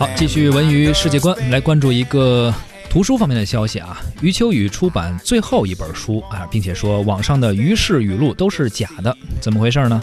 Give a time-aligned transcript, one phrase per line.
[0.00, 2.50] 好，继续文娱世界观，来关注一个
[2.88, 4.00] 图书方面的消息啊。
[4.22, 10.02] 余秋雨出版最后一本书啊，并且说网上的于氏语录都是假的，怎么回事呢？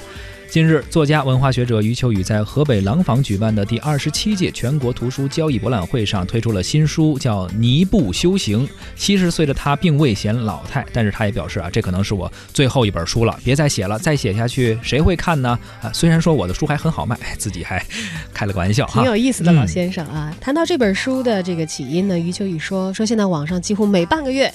[0.50, 8.66] 近日，作家、文化学者余秋雨在河北廊坊举办的第二十七届全国图书交易博览会上推出了新书，叫《尼布修行》。
[8.96, 15.60] 七十岁的他并未显老态，但是他也表示啊，这可能是我最后一本书了，别再写了，再写下去谁会看呢？
[15.82, 17.86] 啊，虽然说我的书还很好卖，自己还
[18.34, 20.34] 开了个玩笑，挺有意思的老先生啊。
[20.40, 24.52] 谈到这本书的这个起因呢，余秋雨说说现在网上几乎每半个月。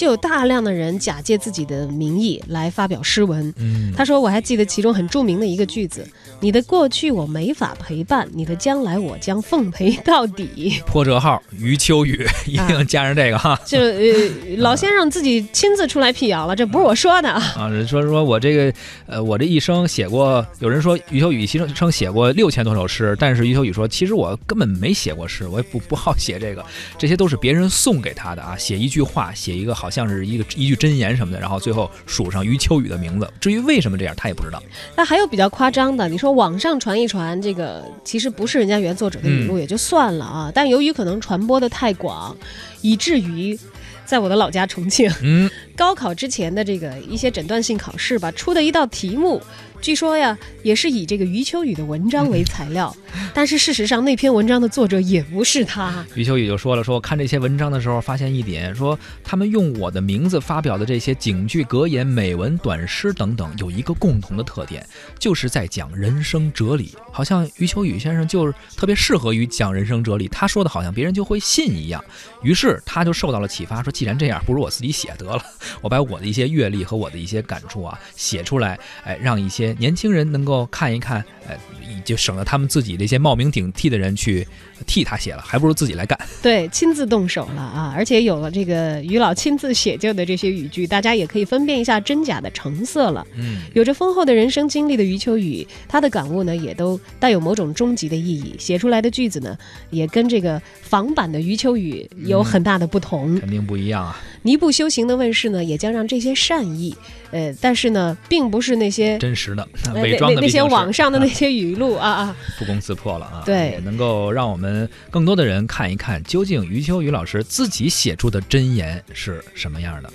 [0.00, 3.52] 就有大量的人假借自己的名义来发表诗文。
[3.58, 6.08] 嗯，他说：“我还记得其中很著名的一个句子
[6.40, 10.80] ：‘你的过去我没法陪伴，你的将来我将奉陪到底。
[10.88, 13.60] ’破折号，余秋雨 一定加上这个哈。
[13.66, 14.00] 就呃，
[14.56, 17.38] 老先生自己亲自出来辟谣了，这不是我说的啊。
[17.58, 18.72] 啊，说说我这个
[19.04, 26.64] 呃，我这一生写过，有人说余秋雨一生写过六千多首诗，但是余秋雨说，其实我根本没写过诗，我也不不好写这个，
[26.96, 28.56] 这些都是别人送给他的啊。
[28.56, 33.30] 写一句话，写一个。”好像是一个一句真言什么的，然后最后署上余秋雨的名字。
[33.40, 34.62] 至于为什么这样，他也不知道。
[34.96, 42.36] 那还有比较夸张的，你说网上传一传，这个其实不是人家原作者的语录也就算了啊，但由于可能传播的太广，
[42.80, 43.58] 以至于
[44.04, 49.40] 在我的老家重庆，嗯， 高考之前的这个一些诊断性考试吧，出的一道题目。
[49.80, 52.94] 据说呀，也是以这个余秋雨的文章为材料，
[53.32, 56.04] 但是事实上那篇文章的作者也不是他。
[56.14, 64.86] 余秋雨就说了，说我看这些文章的时候，发现一点，说他们用我的名字发表的这些警句、格言、美文、短诗等等，有一个共同的特点，
[65.18, 66.94] 就是在讲人生哲理。
[67.10, 72.04] 好像余秋雨先生就是特别适合于讲人生哲理，他说的好像别人就会信一样。
[72.42, 75.42] 于是他就受到了启发，说既然这样，不如我自己写得了，
[75.80, 79.70] 我把我的一些阅历和我的一些感触啊写出来，哎，让一些。
[79.78, 81.58] 年轻人能够看一看，哎，
[82.04, 84.46] 就省得他们自己这些冒名顶替的人去
[84.86, 86.18] 替他写了，还不如自己来干。
[86.42, 87.94] 对，亲自动手了啊！
[87.96, 93.26] 而且有了这个于老亲自写就的这些语句，大家也可以分辨一下真假的成色了。
[93.36, 98.56] 嗯，有着丰厚的人生经历的余秋雨，他的感悟呢，也都带有某种终极的意义。
[98.58, 99.54] 写出来的句子呢，
[99.90, 103.38] 也跟这个仿版的余秋雨有很大的不同。
[103.38, 104.18] 肯定不一样啊！
[104.42, 106.96] 尼布修行的问世呢，也将让这些善意，
[107.30, 113.42] 呃，但是呢，并不是那些真实的、伪装的那些网上的那些语录啊啊， 不攻自破了啊！
[113.44, 120.10] 对，也能够让我们更多的人看一看，究竟余秋雨老师自己写出的真言是什么样的。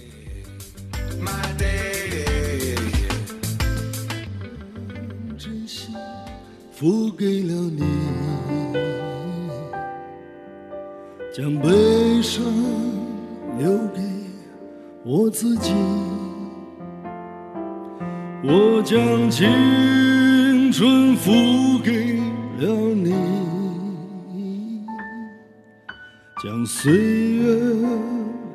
[6.78, 7.84] 付给了你，
[11.34, 12.44] 将悲伤
[13.58, 14.02] 留给。
[15.06, 15.72] 我自己，
[18.44, 21.32] 我将青春付
[21.82, 22.18] 给
[22.60, 23.14] 了你，
[26.44, 27.56] 将岁月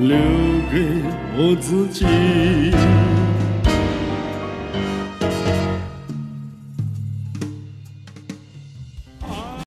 [0.00, 0.16] 留
[0.70, 1.02] 给
[1.36, 2.97] 我自己。